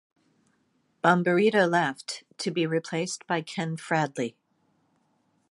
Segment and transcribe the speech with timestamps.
[1.03, 4.33] Bomberito left, to be replaced by Ken Fradley.